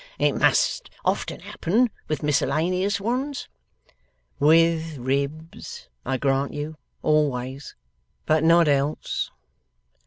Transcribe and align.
It 0.17 0.33
must 0.33 0.89
often 1.05 1.41
happen 1.41 1.91
with 2.07 2.23
miscellaneous 2.23 2.99
ones.' 2.99 3.47
'With 4.39 4.97
ribs 4.97 5.89
(I 6.03 6.17
grant 6.17 6.53
you) 6.55 6.77
always. 7.03 7.75
But 8.25 8.43
not 8.43 8.67
else. 8.67 9.29